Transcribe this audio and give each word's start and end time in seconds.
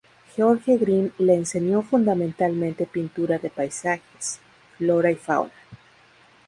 George 0.35 0.79
Grimm 0.79 1.11
le 1.19 1.35
enseñó 1.37 1.83
fundamentalmente 1.83 2.87
pintura 2.87 3.37
de 3.37 3.51
paisajes, 3.51 4.39
flora 4.79 5.11
y 5.11 5.15
fauna. 5.15 5.51